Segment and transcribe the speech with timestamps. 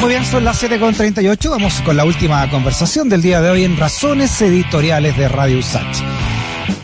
[0.00, 1.50] Muy bien, son las 7.38.
[1.50, 5.98] Vamos con la última conversación del día de hoy en Razones Editoriales de Radio USACH.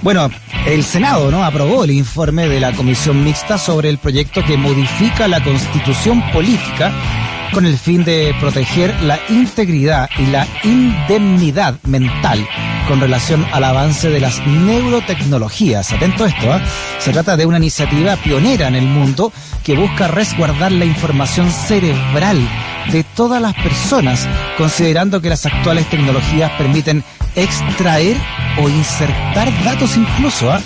[0.03, 0.29] Bueno,
[0.67, 1.43] el Senado ¿no?
[1.43, 6.93] aprobó el informe de la Comisión Mixta sobre el proyecto que modifica la constitución política
[7.55, 12.47] con el fin de proteger la integridad y la indemnidad mental
[12.87, 15.91] con relación al avance de las neurotecnologías.
[15.91, 16.61] Atento a esto, ¿eh?
[16.99, 19.33] se trata de una iniciativa pionera en el mundo
[19.65, 22.47] que busca resguardar la información cerebral
[22.93, 24.27] de todas las personas,
[24.57, 27.03] considerando que las actuales tecnologías permiten
[27.35, 28.17] extraer
[28.59, 30.51] o insertar datos incluso.
[30.51, 30.61] ¿ah?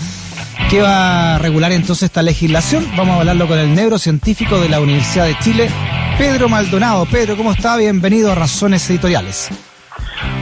[0.68, 2.86] ¿Qué va a regular entonces esta legislación?
[2.96, 5.70] Vamos a hablarlo con el neurocientífico de la Universidad de Chile,
[6.18, 7.06] Pedro Maldonado.
[7.06, 7.76] Pedro, ¿cómo está?
[7.76, 9.48] Bienvenido a Razones Editoriales.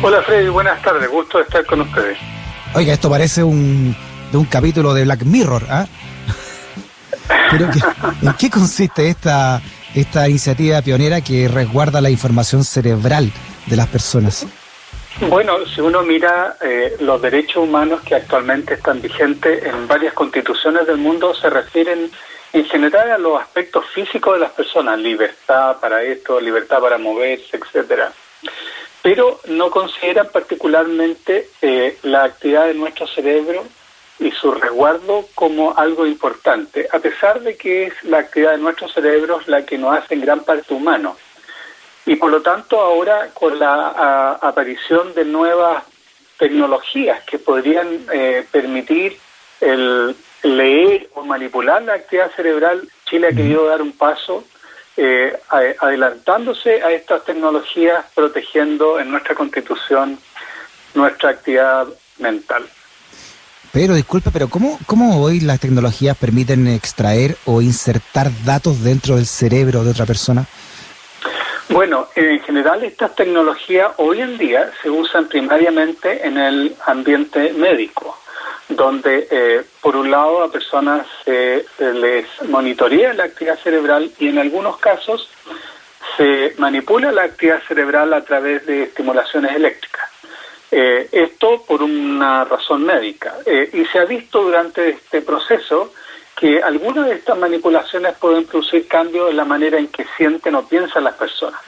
[0.03, 2.19] Hola Freddy, buenas tardes, gusto de estar con ustedes.
[2.75, 3.97] Oiga, esto parece un,
[4.31, 5.87] de un capítulo de Black Mirror, ¿ah?
[7.51, 7.71] Pero
[8.23, 9.63] ¿en qué consiste esta,
[9.95, 13.33] esta iniciativa pionera que resguarda la información cerebral
[13.67, 14.47] de las personas?
[15.21, 20.87] Bueno, si uno mira eh, los derechos humanos que actualmente están vigentes en varias constituciones
[20.87, 22.11] del mundo, se refieren
[22.53, 27.57] en general a los aspectos físicos de las personas, libertad para esto, libertad para moverse,
[27.57, 28.13] etcétera.
[29.03, 33.65] Pero no consideran particularmente eh, la actividad de nuestro cerebro
[34.19, 38.93] y su resguardo como algo importante, a pesar de que es la actividad de nuestros
[38.93, 41.17] cerebros la que nos hace en gran parte humanos.
[42.05, 45.85] Y por lo tanto ahora con la aparición de nuevas
[46.39, 49.19] tecnologías que podrían eh, permitir
[49.61, 54.45] el leer o manipular la actividad cerebral, Chile ha querido dar un paso
[54.97, 55.39] eh,
[55.81, 60.19] adelantándose a estas tecnologías, protegiendo en nuestra constitución
[60.95, 61.87] nuestra actividad
[62.19, 62.69] mental.
[63.73, 69.27] Pero disculpe, pero ¿cómo, ¿cómo hoy las tecnologías permiten extraer o insertar datos dentro del
[69.27, 70.47] cerebro de otra persona?
[71.69, 78.19] Bueno, en general estas tecnologías hoy en día se usan primariamente en el ambiente médico,
[78.71, 84.39] donde eh, por un lado a personas se les monitorea la actividad cerebral y en
[84.39, 85.29] algunos casos
[86.17, 90.08] se manipula la actividad cerebral a través de estimulaciones eléctricas.
[90.71, 93.37] Eh, esto por una razón médica.
[93.47, 95.93] Eh, y se ha visto durante este proceso
[96.37, 100.69] que algunas de estas manipulaciones pueden producir cambios en la manera en que sienten o
[100.69, 101.61] piensan las personas.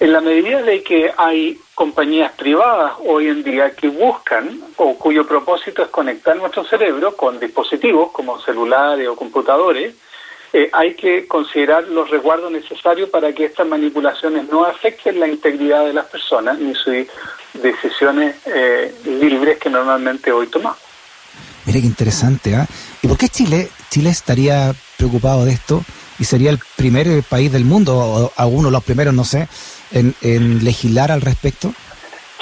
[0.00, 5.26] En la medida de que hay compañías privadas hoy en día que buscan o cuyo
[5.26, 9.94] propósito es conectar nuestro cerebro con dispositivos como celulares o computadores,
[10.56, 15.84] eh, hay que considerar los resguardos necesarios para que estas manipulaciones no afecten la integridad
[15.84, 17.06] de las personas ni sus
[17.52, 20.78] decisiones eh, libres que normalmente hoy tomamos.
[21.66, 22.66] Mire qué interesante, ¿ah?
[23.02, 25.84] ¿Y por qué Chile, Chile estaría preocupado de esto
[26.18, 29.48] y sería el primer país del mundo, o alguno de los primeros, no sé,
[29.92, 31.74] en, en legislar al respecto?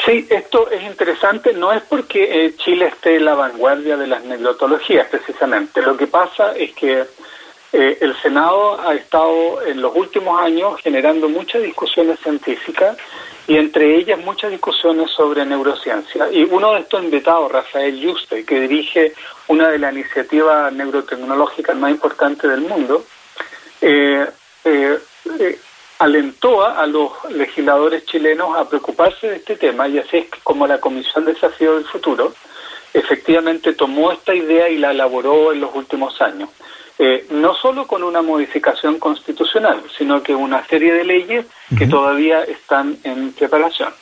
[0.07, 4.23] Sí, esto es interesante, no es porque eh, Chile esté en la vanguardia de las
[4.23, 7.05] neurotologías precisamente, lo que pasa es que
[7.77, 12.97] eh, el Senado ha estado en los últimos años generando muchas discusiones científicas
[13.49, 16.31] y entre ellas muchas discusiones sobre neurociencia.
[16.31, 19.13] Y uno de estos invitados, Rafael Yuste, que dirige
[19.49, 23.05] una de las iniciativas neurotecnológicas más importantes del mundo,
[23.81, 24.25] eh,
[24.65, 24.99] eh,
[25.99, 30.79] alentó a los legisladores chilenos a preocuparse de este tema y así es como la
[30.81, 32.33] Comisión de Desafío del Futuro
[32.93, 36.49] efectivamente tomó esta idea y la elaboró en los últimos años.
[36.99, 41.47] Eh, no solo con una modificación constitucional, sino que una serie de leyes
[41.77, 43.93] que todavía están en preparación.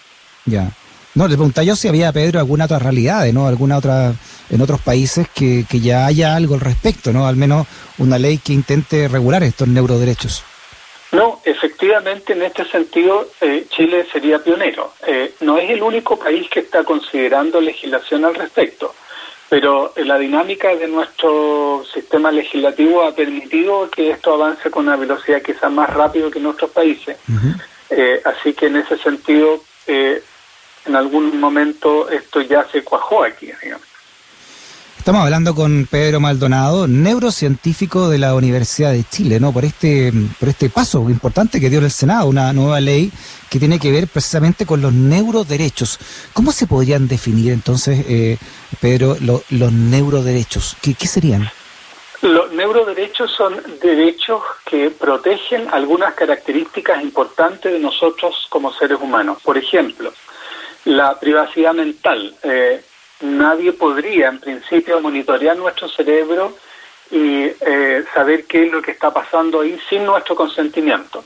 [0.45, 0.71] Ya.
[1.15, 3.47] No, le preguntaba yo si había, Pedro, alguna otra realidad, ¿no?
[3.47, 4.15] Alguna otra,
[4.51, 7.27] en otros países que, que ya haya algo al respecto, ¿no?
[7.27, 7.67] Al menos
[7.99, 10.45] una ley que intente regular estos neuroderechos.
[11.13, 14.95] No, efectivamente, en este sentido, eh, Chile sería pionero.
[15.07, 18.95] Eh, no es el único país que está considerando legislación al respecto
[19.53, 25.43] pero la dinámica de nuestro sistema legislativo ha permitido que esto avance con una velocidad
[25.43, 27.19] quizás más rápido que en otros países.
[27.91, 30.23] Eh, así que en ese sentido, eh,
[30.87, 33.87] en algún momento esto ya se cuajó aquí, digamos.
[35.03, 39.53] Estamos hablando con Pedro Maldonado, neurocientífico de la Universidad de Chile, ¿no?
[39.53, 43.11] Por este, por este paso importante que dio el Senado, una nueva ley
[43.51, 45.99] que tiene que ver precisamente con los neuroderechos.
[46.33, 48.39] ¿Cómo se podrían definir entonces, eh,
[48.81, 50.77] Pedro, los neuroderechos?
[50.81, 51.51] ¿Qué, ¿Qué serían?
[52.21, 59.39] Los neuroderechos son derechos que protegen algunas características importantes de nosotros como seres humanos.
[59.43, 60.13] Por ejemplo,
[60.85, 62.37] la privacidad mental.
[62.45, 62.85] Eh,
[63.23, 66.57] nadie podría, en principio, monitorear nuestro cerebro
[67.11, 71.25] y eh, saber qué es lo que está pasando ahí sin nuestro consentimiento.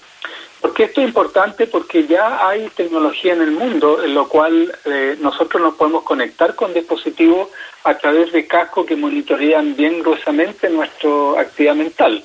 [0.61, 5.17] Porque esto es importante porque ya hay tecnología en el mundo en lo cual eh,
[5.21, 7.51] nosotros nos podemos conectar con dispositivos
[7.85, 12.25] a través de cascos que monitorean bien gruesamente nuestra actividad mental.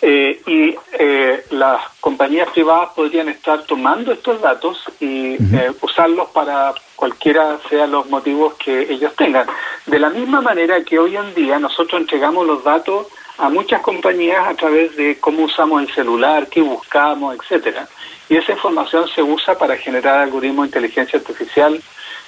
[0.00, 6.72] Eh, y eh, las compañías privadas podrían estar tomando estos datos y eh, usarlos para
[6.98, 9.46] cualquiera sean los motivos que ellos tengan.
[9.86, 13.06] De la misma manera que hoy en día nosotros entregamos los datos
[13.38, 17.88] a muchas compañías a través de cómo usamos el celular, qué buscamos, etcétera.
[18.28, 21.80] Y esa información se usa para generar algoritmos de inteligencia artificial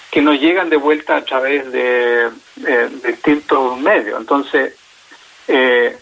[0.09, 2.31] que nos llegan de vuelta a través de,
[3.05, 4.21] distintos medios.
[4.21, 4.77] Entonces,
[5.49, 5.99] eh,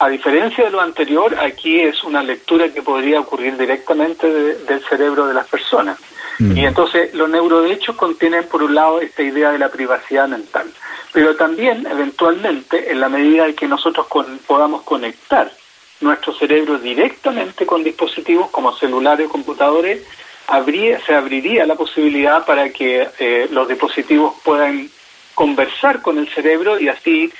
[0.00, 5.26] a diferencia de lo anterior, aquí es una lectura que podría ocurrir directamente del cerebro
[5.26, 5.98] de las personas.
[6.38, 6.56] Mm.
[6.56, 10.72] Y entonces los neuroderechos contienen, por un lado, esta idea de la privacidad mental,
[11.12, 14.06] pero también, eventualmente, en la medida en que nosotros
[14.46, 15.52] podamos conectar
[16.00, 20.02] nuestro cerebro directamente con dispositivos como celulares o computadores,
[20.46, 24.88] habría, se abriría la posibilidad para que eh, los dispositivos puedan
[25.34, 27.30] conversar con el cerebro y así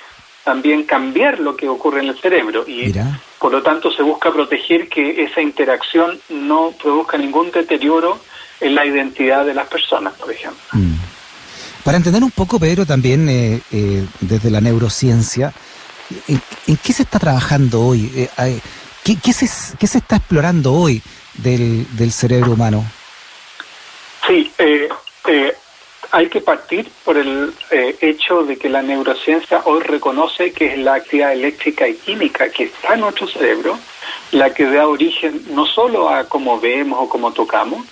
[0.44, 2.92] también cambiar lo que ocurre en el cerebro y
[3.38, 8.20] por lo tanto se busca proteger que esa interacción no produzca ningún deterioro
[8.60, 10.60] en la identidad de las personas, por ejemplo.
[10.72, 10.94] Mm.
[11.84, 15.52] Para entender un poco, Pedro, también eh, eh, desde la neurociencia,
[16.28, 18.10] ¿en, qué se está trabajando hoy?
[18.14, 18.60] Eh,
[19.02, 19.48] ¿qué, qué, se,
[19.78, 21.02] ¿Qué se está explorando hoy
[21.34, 22.84] del, del cerebro humano?
[24.26, 24.88] Sí, eh,
[26.12, 30.78] hay que partir por el eh, hecho de que la neurociencia hoy reconoce que es
[30.78, 33.78] la actividad eléctrica y química que está en nuestro cerebro
[34.32, 37.84] la que da origen no solo a cómo vemos o cómo tocamos,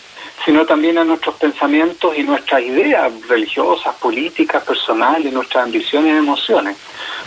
[0.45, 6.77] sino también a nuestros pensamientos y nuestras ideas religiosas, políticas, personales, nuestras ambiciones y emociones.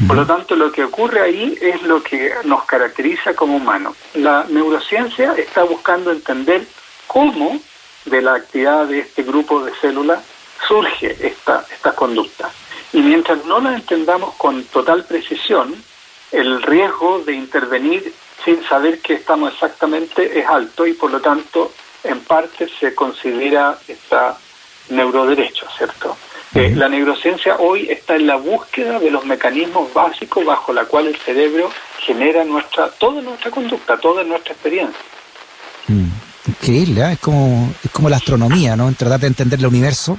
[0.07, 3.95] Por lo tanto, lo que ocurre ahí es lo que nos caracteriza como humanos.
[4.13, 6.65] La neurociencia está buscando entender
[7.07, 7.59] cómo
[8.05, 10.23] de la actividad de este grupo de células
[10.67, 12.49] surge esta, esta conducta.
[12.93, 15.75] Y mientras no la entendamos con total precisión,
[16.31, 18.13] el riesgo de intervenir
[18.43, 21.71] sin saber qué estamos exactamente es alto y por lo tanto
[22.03, 24.37] en parte se considera esta
[24.89, 26.17] neuroderecho, ¿cierto?
[26.53, 31.07] Eh, la neurociencia hoy está en la búsqueda de los mecanismos básicos bajo la cual
[31.07, 34.99] el cerebro genera nuestra toda nuestra conducta, toda nuestra experiencia.
[35.87, 36.07] Mm.
[36.47, 37.11] Increíble, ¿eh?
[37.13, 38.89] es como es como la astronomía, ¿no?
[38.89, 40.17] En tratar de entender el universo.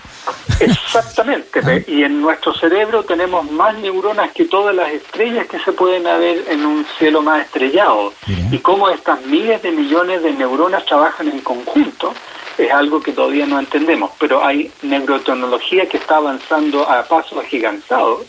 [0.60, 1.78] Exactamente, ah.
[1.86, 6.44] y en nuestro cerebro tenemos más neuronas que todas las estrellas que se pueden ver
[6.48, 8.12] en un cielo más estrellado.
[8.50, 12.14] Y cómo estas miles de millones de neuronas trabajan en conjunto
[12.58, 18.26] es algo que todavía no entendemos, pero hay neurotecnología que está avanzando a pasos agigantados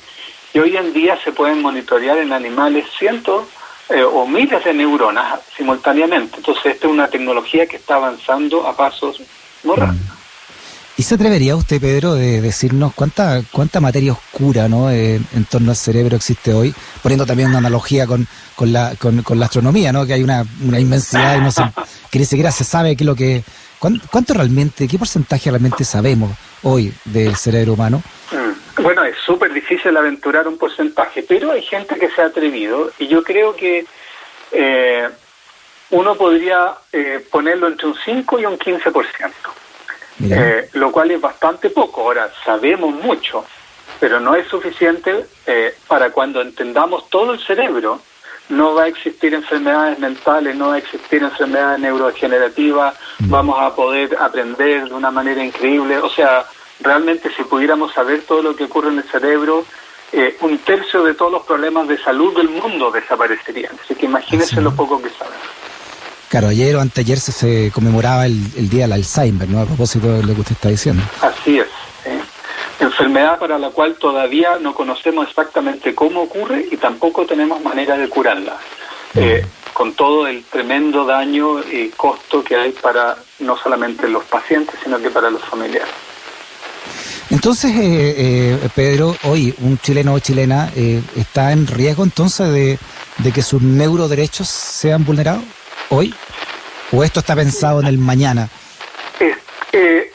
[0.53, 3.45] y hoy en día se pueden monitorear en animales cientos
[3.89, 6.37] eh, o miles de neuronas simultáneamente.
[6.37, 9.21] Entonces, esta es una tecnología que está avanzando a pasos
[9.63, 10.22] muy rápidos.
[10.95, 14.91] ¿Y se atrevería usted, Pedro, de decirnos cuánta cuánta materia oscura ¿no?
[14.91, 16.73] Eh, en torno al cerebro existe hoy?
[17.01, 20.05] Poniendo también una analogía con, con, la, con, la astronomía, ¿no?
[20.05, 21.63] que hay una, una inmensidad y no se,
[22.11, 23.43] que ni siquiera se sabe qué es lo que...
[23.79, 26.31] ¿Cuánto realmente, qué porcentaje realmente sabemos
[26.61, 28.01] hoy del cerebro humano?
[28.31, 28.81] Mm.
[28.81, 33.07] Bueno, es súper difícil aventurar un porcentaje, pero hay gente que se ha atrevido y
[33.07, 33.85] yo creo que
[34.51, 35.09] eh,
[35.91, 39.03] uno podría eh, ponerlo entre un 5 y un 15%,
[40.21, 42.01] eh, lo cual es bastante poco.
[42.01, 43.45] Ahora, sabemos mucho,
[43.99, 48.01] pero no es suficiente eh, para cuando entendamos todo el cerebro.
[48.49, 53.29] No va a existir enfermedades mentales, no va a existir enfermedades neurodegenerativas, mm.
[53.29, 55.97] vamos a poder aprender de una manera increíble.
[55.97, 56.45] O sea,
[56.81, 59.65] realmente si pudiéramos saber todo lo que ocurre en el cerebro,
[60.11, 63.73] eh, un tercio de todos los problemas de salud del mundo desaparecerían.
[63.83, 65.42] Así que imagínense lo poco que sabemos.
[66.33, 69.59] Claro, ayer o anteayer se, se conmemoraba el, Día del Alzheimer, ¿no?
[69.59, 71.03] A propósito de lo que usted está diciendo.
[71.21, 71.67] Así es.
[72.79, 78.09] Enfermedad para la cual todavía no conocemos exactamente cómo ocurre y tampoco tenemos manera de
[78.09, 78.57] curarla.
[79.13, 84.73] Eh, con todo el tremendo daño y costo que hay para no solamente los pacientes,
[84.83, 85.93] sino que para los familiares.
[87.29, 93.31] Entonces, eh, eh, Pedro, hoy un chileno o chilena eh, está en riesgo entonces de,
[93.31, 95.43] que sus neuroderechos sean vulnerados
[95.93, 96.13] hoy,
[96.91, 98.49] o esto está pensado en el mañana.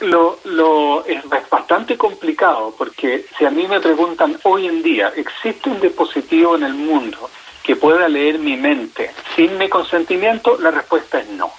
[0.00, 5.70] lo, lo, es bastante complicado porque si a mí me preguntan hoy en día, ¿existe
[5.70, 7.30] un dispositivo en el mundo
[7.62, 10.58] que pueda leer mi mente sin mi consentimiento?
[10.60, 11.50] La respuesta es no.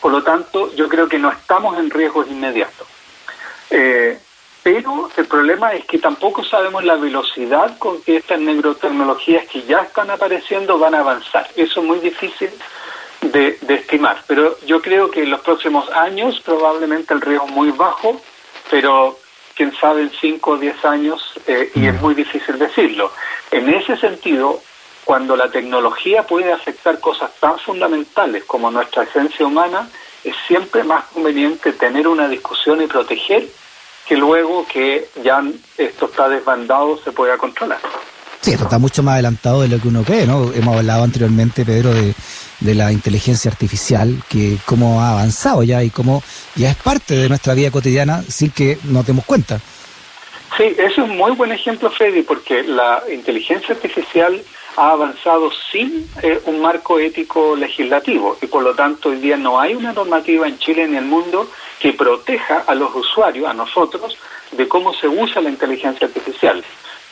[0.00, 2.86] Por lo tanto, yo creo que no estamos en riesgos inmediatos.
[3.70, 4.18] Eh,
[4.62, 9.78] pero el problema es que tampoco sabemos la velocidad con que estas neurotecnologías que ya
[9.78, 11.48] están apareciendo van a avanzar.
[11.56, 12.50] Eso es muy difícil
[13.20, 14.22] de, estimar.
[14.26, 18.20] Pero yo creo que en los próximos años probablemente el riesgo es muy bajo,
[18.70, 19.18] pero
[19.54, 22.02] quién sabe en 5 o 10 años eh, y es mm.
[22.02, 23.12] muy difícil decirlo.
[23.50, 24.60] En ese sentido,
[25.04, 29.88] cuando la tecnología puede afectar cosas tan fundamentales como nuestra esencia humana,
[30.24, 33.46] es siempre más conveniente tener una discusión y proteger
[34.06, 35.42] que luego que ya
[35.76, 37.78] esto está desbandado se pueda controlar.
[38.40, 40.52] Sí, esto está mucho más adelantado de lo que uno cree, ¿no?
[40.52, 42.14] Hemos hablado anteriormente, Pedro, de,
[42.60, 46.22] de la inteligencia artificial, que cómo ha avanzado ya y cómo
[46.54, 49.60] ya es parte de nuestra vida cotidiana sin que nos demos cuenta.
[50.56, 54.42] Sí, es un muy buen ejemplo, Freddy, porque la inteligencia artificial
[54.76, 59.58] ha avanzado sin eh, un marco ético legislativo y por lo tanto hoy día no
[59.58, 63.54] hay una normativa en Chile ni en el mundo que proteja a los usuarios, a
[63.54, 64.16] nosotros,
[64.52, 66.62] de cómo se usa la inteligencia artificial.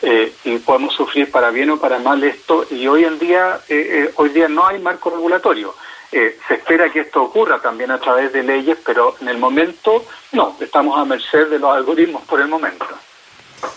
[0.07, 4.13] Eh, y podemos sufrir para bien o para mal esto y hoy en día eh,
[4.17, 5.75] hoy día no hay marco regulatorio.
[6.11, 10.57] se espera que esto ocurra también a través de leyes, pero en el momento no,
[10.61, 12.87] estamos a merced de los algoritmos por el momento.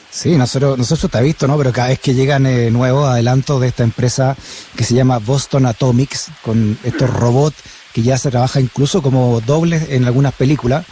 [0.09, 1.57] Sí, nosotros, nosotros ha visto, ¿no?
[1.57, 4.35] Pero cada vez que llegan eh, nuevos adelantos de esta empresa
[4.75, 7.57] que se llama Boston Atomics, con estos robots
[7.93, 10.85] que ya se trabaja incluso como dobles en algunas películas,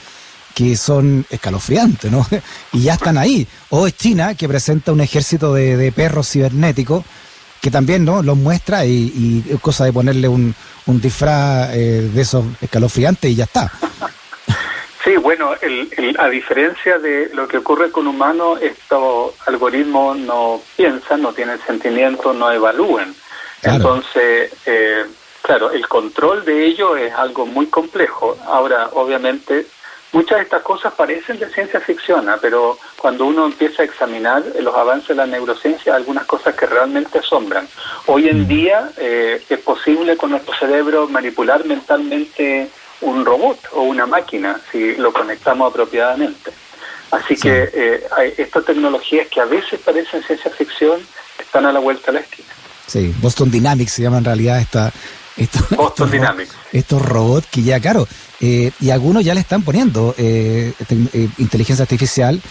[0.55, 2.25] que son escalofriantes, ¿no?
[2.73, 3.47] y ya están ahí.
[3.69, 7.05] O es China, que presenta un ejército de, perros cibernéticos,
[7.61, 8.23] que también, ¿no?
[8.23, 10.55] Los muestra y, y cosa de ponerle un,
[10.87, 13.71] un disfraz eh, de esos escalofriantes y ya está.
[15.03, 15.51] Sí, bueno,
[16.17, 22.33] a diferencia de lo que ocurre con humanos, estos algoritmos no piensan, no tienen sentimiento,
[22.33, 23.13] no evalúan.
[23.61, 25.05] Entonces, eh,
[25.43, 28.35] claro, el control de ellos es algo muy complejo.
[28.47, 29.67] Ahora, obviamente,
[30.11, 32.37] muchas de estas cosas parecen de ciencia ficción, ¿ah?
[32.41, 36.65] pero cuando uno empieza a examinar los avances de la neurociencia, hay algunas cosas que
[36.65, 37.67] realmente asombran.
[38.07, 38.47] Hoy en mm.
[38.47, 42.69] día eh, es posible con nuestro cerebro manipular mentalmente
[43.01, 46.51] un robot o una máquina si lo conectamos apropiadamente.
[47.11, 50.99] Así que eh, hay estas tecnologías que a veces parecen ciencia ficción
[51.39, 52.49] están a la vuelta a la esquina.
[52.87, 54.91] Sí, Boston Dynamics se llama en realidad esta,
[55.37, 56.51] estos, Boston Dynamics.
[56.71, 58.07] estos robots que ya, claro,
[58.39, 60.73] eh, y algunos ya le están poniendo eh,
[61.37, 62.41] inteligencia artificial.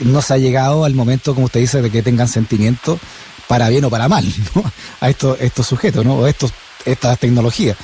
[0.00, 2.98] No se ha llegado al momento, como usted dice, de que tengan sentimiento
[3.46, 4.64] para bien o para mal ¿no?
[5.00, 6.14] a estos, estos sujetos, ¿no?
[6.14, 6.52] o estos,
[6.84, 7.76] estas tecnologías.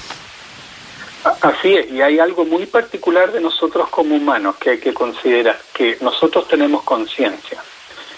[1.40, 5.58] Así es, y hay algo muy particular de nosotros como humanos que hay que considerar,
[5.74, 7.62] que nosotros tenemos conciencia.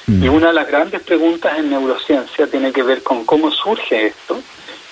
[0.06, 0.24] Mm.
[0.24, 4.40] Y una de las grandes preguntas en neurociencia tiene que ver con cómo surge esto,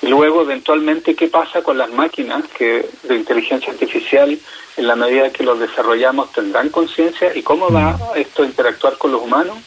[0.02, 4.38] luego eventualmente qué pasa con las máquinas que de inteligencia artificial
[4.76, 8.16] en la medida que los desarrollamos tendrán conciencia y cómo va mm.
[8.16, 9.58] esto a interactuar con los humanos.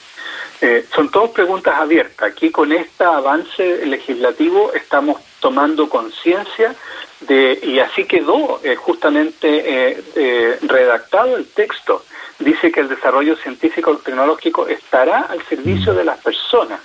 [0.61, 2.31] Eh, son todas preguntas abiertas.
[2.31, 6.75] Aquí con este avance legislativo estamos tomando conciencia
[7.21, 12.03] de, y así quedó eh, justamente eh, eh, redactado el texto.
[12.39, 16.79] Dice que el desarrollo científico tecnológico estará al servicio de las personas.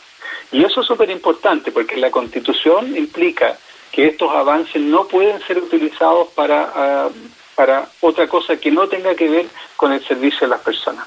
[0.52, 3.56] Y eso es súper importante porque la Constitución implica
[3.92, 7.08] que estos avances no pueden ser utilizados para, ah,
[7.54, 11.06] para otra cosa que no tenga que ver con el servicio de las personas.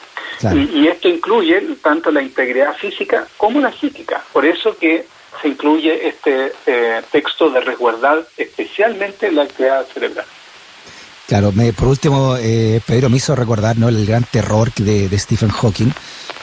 [0.54, 4.24] Y, y, esto incluye tanto la integridad física como la psíquica.
[4.32, 5.06] Por eso que
[5.42, 10.26] se incluye este eh, texto de resguardar especialmente la actividad cerebral.
[11.28, 13.88] Claro, me, por último, eh, Pedro me hizo recordar ¿no?
[13.90, 15.92] el gran terror de, Stephen Hawking,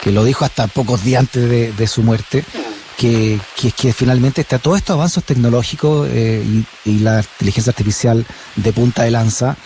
[0.00, 2.65] que lo dijo hasta pocos días antes de, su muerte, mm.
[2.96, 3.38] Que,
[3.76, 6.42] que, finalmente está todos estos avances tecnológicos eh,
[6.84, 8.24] y, la inteligencia artificial
[8.56, 9.56] de punta de lanza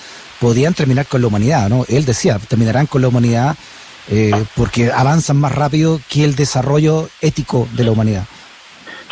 [0.41, 1.85] podían terminar con la humanidad, ¿no?
[1.89, 3.57] Él decía, terminarán con la humanidad
[4.11, 8.25] eh, porque avanzan más rápido que el desarrollo ético de la humanidad.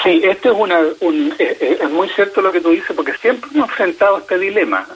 [0.02, 3.68] Sí, esto es, una, un, es, muy cierto lo que tú dices, porque siempre hemos
[3.68, 4.86] enfrentado este dilema.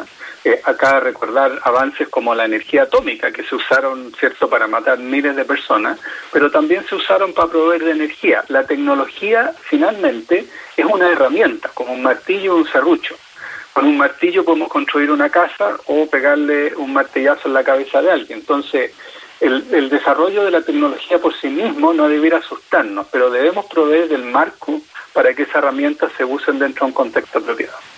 [0.44, 5.36] Eh, acá recordar avances como la energía atómica, que se usaron, cierto, para matar miles
[5.36, 6.00] de personas,
[6.32, 8.44] pero también se usaron para proveer de energía.
[8.48, 10.46] La tecnología, finalmente,
[10.76, 13.16] es una herramienta, como un martillo o un serrucho.
[13.72, 18.10] Con un martillo podemos construir una casa o pegarle un martillazo en la cabeza de
[18.10, 18.40] alguien.
[18.40, 18.92] Entonces,
[19.40, 24.08] el, el, desarrollo de la tecnología por sí mismo no debiera asustarnos, pero debemos proveer
[24.08, 24.80] del marco
[25.12, 27.91] para que esas herramientas se usen dentro de un contexto apropiado.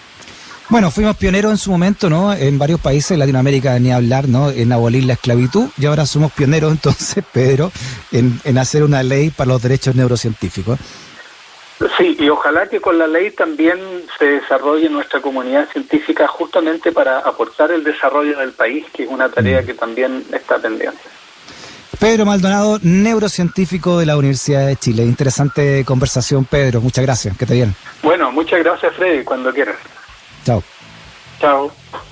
[0.69, 2.33] Bueno, fuimos pioneros en su momento, ¿no?
[2.33, 4.51] En varios países de Latinoamérica ni hablar, ¿no?
[4.51, 7.71] En abolir la esclavitud y ahora somos pioneros entonces, Pedro,
[8.13, 10.79] en, en hacer una ley para los derechos neurocientíficos.
[11.99, 13.79] Sí, y ojalá que con la ley también
[14.19, 19.29] se desarrolle nuestra comunidad científica justamente para aportar el desarrollo del país, que es una
[19.29, 19.67] tarea mm.
[19.67, 21.01] que también está pendiente.
[21.99, 25.05] Pedro Maldonado, neurocientífico de la Universidad de Chile.
[25.05, 26.81] Interesante conversación, Pedro.
[26.81, 27.37] Muchas gracias.
[27.37, 27.75] Que te bien.
[28.03, 29.25] Bueno, muchas gracias, Freddy.
[29.25, 29.77] Cuando quieras.
[30.45, 30.63] Chao.
[31.41, 31.71] Chao.